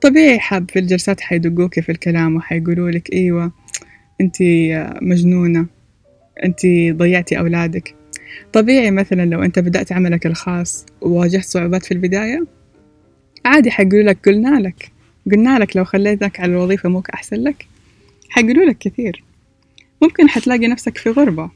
طبيعي 0.02 0.38
حاب 0.38 0.70
في 0.70 0.78
الجلسات 0.78 1.20
حيدقوك 1.20 1.80
في 1.80 1.92
الكلام 1.92 2.36
وحيقولوا 2.36 2.90
لك 2.90 3.12
أيوة 3.12 3.52
أنت 4.20 4.36
مجنونة 5.02 5.66
أنت 6.44 6.60
ضيعتي 6.92 7.38
أولادك. 7.38 7.94
طبيعي 8.52 8.90
مثلا 8.90 9.26
لو 9.26 9.42
أنت 9.42 9.58
بدأت 9.58 9.92
عملك 9.92 10.26
الخاص 10.26 10.86
وواجهت 11.00 11.44
صعوبات 11.44 11.84
في 11.84 11.92
البداية 11.92 12.46
عادي 13.44 13.70
حيقولوا 13.70 14.02
لك 14.02 14.28
قلنا 14.28 14.60
لك 14.60 14.90
قلنا 15.32 15.58
لك 15.58 15.76
لو 15.76 15.84
خليتك 15.84 16.40
على 16.40 16.52
الوظيفة 16.52 16.88
موك 16.88 17.10
أحسن 17.10 17.36
لك 17.36 17.66
حيقولوا 18.28 18.64
لك 18.64 18.78
كثير. 18.78 19.24
ممكن 20.02 20.28
حتلاقي 20.28 20.68
نفسك 20.68 20.98
في 20.98 21.10
غربة 21.10 21.50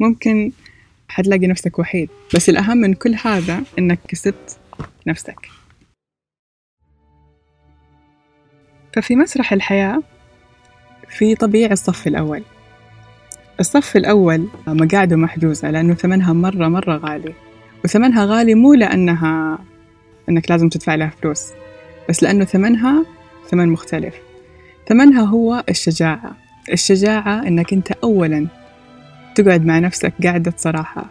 ممكن 0.00 0.52
حتلاقي 1.08 1.46
نفسك 1.46 1.78
وحيد 1.78 2.08
بس 2.34 2.48
الأهم 2.48 2.76
من 2.76 2.94
كل 2.94 3.14
هذا 3.24 3.62
إنك 3.78 3.98
كسبت 4.08 4.58
نفسك. 5.06 5.55
ففي 8.96 9.16
مسرح 9.16 9.52
الحياة 9.52 10.02
في 11.08 11.34
طبيعي 11.34 11.72
الصف 11.72 12.06
الأول. 12.06 12.42
الصف 13.60 13.96
الأول 13.96 14.48
مقاعده 14.66 15.16
محجوزة 15.16 15.70
لأنه 15.70 15.94
ثمنها 15.94 16.32
مرة 16.32 16.68
مرة 16.68 16.96
غالي 16.96 17.32
وثمنها 17.84 18.24
غالي 18.24 18.54
مو 18.54 18.74
لأنها 18.74 19.58
أنك 20.28 20.50
لازم 20.50 20.68
تدفع 20.68 20.94
لها 20.94 21.12
فلوس 21.22 21.44
بس 22.08 22.22
لأنه 22.22 22.44
ثمنها 22.44 23.04
ثمن 23.50 23.68
مختلف. 23.68 24.14
ثمنها 24.88 25.22
هو 25.22 25.64
الشجاعة 25.68 26.36
الشجاعة 26.72 27.46
أنك 27.46 27.72
أنت 27.72 27.92
أولا 27.92 28.46
تقعد 29.34 29.66
مع 29.66 29.78
نفسك 29.78 30.12
قاعدة 30.22 30.54
صراحة 30.56 31.04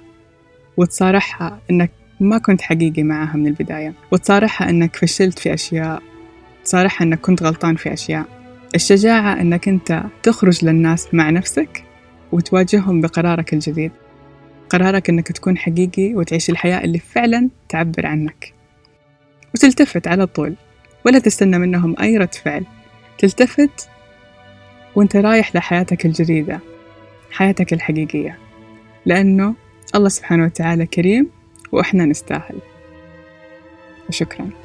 وتصارحها 0.78 1.60
أنك 1.72 1.92
ما 2.20 2.38
كنت 2.38 2.62
حقيقي 2.62 3.04
معها 3.04 3.38
من 3.38 3.48
البداية 3.48 3.94
وتصارحها 4.12 4.70
أنك 4.70 4.96
فشلت 4.96 5.40
في 5.40 5.54
أشياء 5.54 6.02
تصارحها 6.66 7.06
أنك 7.06 7.20
كنت 7.20 7.44
غلطان 7.44 7.76
في 7.76 7.94
أشياء. 7.94 8.26
الشجاعة 8.76 9.42
أنك 9.42 9.68
أنت 9.68 10.04
تخرج 10.24 10.66
للناس 10.66 11.14
مع 11.14 11.30
نفسك 11.30 11.84
وتواجههم 12.32 13.02
بقرارك 13.02 13.54
الجديد. 13.54 13.92
قرارك 14.70 15.10
أنك 15.10 15.32
تكون 15.32 15.58
حقيقي 15.58 16.16
وتعيش 16.16 16.50
الحياة 16.50 16.84
اللي 16.84 17.00
فعلا 17.00 17.50
تعبر 17.70 18.06
عنك. 18.06 18.54
وتلتفت 19.56 20.08
على 20.08 20.28
طول 20.28 20.56
ولا 21.06 21.20
تستنى 21.20 21.58
منهم 21.58 21.96
أي 22.02 22.18
رد 22.18 22.34
فعل. 22.34 22.66
تلتفت 23.18 23.90
وأنت 24.96 25.16
رايح 25.16 25.56
لحياتك 25.56 26.06
الجديدة 26.06 26.60
حياتك 27.32 27.74
الحقيقية. 27.74 28.38
لأنه 29.06 29.56
الله 29.96 30.10
سبحانه 30.10 30.46
وتعالى 30.46 30.86
كريم 30.86 31.30
وإحنا 31.72 32.06
نستاهل. 32.06 32.60
وشكراً. 34.10 34.65